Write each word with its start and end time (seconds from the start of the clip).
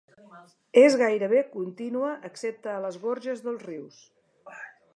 És 0.83 0.95
gairebé 1.01 1.43
contínua 1.51 2.09
excepte 2.29 2.73
a 2.77 2.81
les 2.87 2.99
gorges 3.07 3.45
dels 3.49 3.69
rius. 3.69 4.01